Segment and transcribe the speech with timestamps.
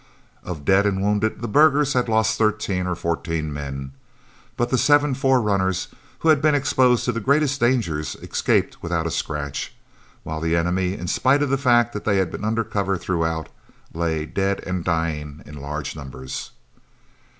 [0.43, 3.91] Of dead and wounded the burghers had lost thirteen or fourteen men,
[4.57, 5.89] but the seven forerunners,
[6.21, 9.75] who had been exposed to the greatest dangers, escaped without a scratch,
[10.23, 13.49] while the enemy, in spite of the fact that they had been under cover throughout,
[13.93, 16.49] lay dead and dying in large numbers.